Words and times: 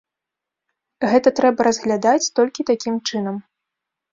Гэта 1.11 1.29
трэба 1.39 1.67
разглядаць 1.67 2.31
толькі 2.41 2.67
такім 2.71 2.95
чынам. 3.07 3.35